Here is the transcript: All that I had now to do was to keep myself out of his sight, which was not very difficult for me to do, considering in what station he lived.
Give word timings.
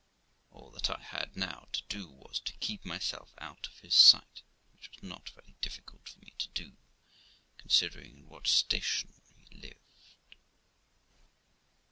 All 0.49 0.71
that 0.71 0.89
I 0.89 0.99
had 0.99 1.35
now 1.37 1.67
to 1.73 1.83
do 1.87 2.07
was 2.09 2.39
to 2.45 2.53
keep 2.53 2.83
myself 2.83 3.35
out 3.37 3.67
of 3.67 3.81
his 3.81 3.93
sight, 3.93 4.41
which 4.73 4.89
was 4.89 5.03
not 5.03 5.29
very 5.29 5.55
difficult 5.61 6.09
for 6.09 6.17
me 6.21 6.33
to 6.39 6.47
do, 6.47 6.75
considering 7.59 8.17
in 8.17 8.27
what 8.27 8.47
station 8.47 9.13
he 9.35 9.45
lived. 9.59 10.17